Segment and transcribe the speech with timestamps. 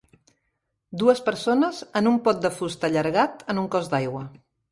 [1.01, 4.27] Dues persones en un pot de fusta allargat en un cos d'aigua.